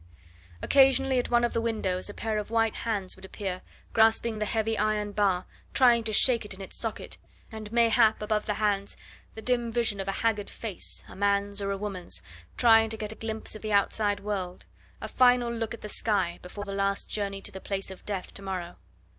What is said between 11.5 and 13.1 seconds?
or a woman's, trying to